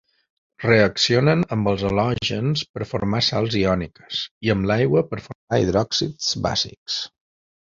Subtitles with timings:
[0.61, 6.99] Reaccionen amb els halògens per formar sals iòniques, i amb l'aigua per formar hidròxids bàsics.